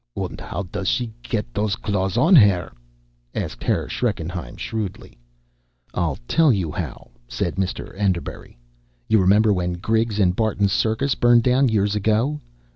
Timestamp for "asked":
3.35-3.63